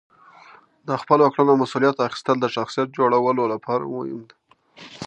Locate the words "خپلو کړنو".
1.01-1.53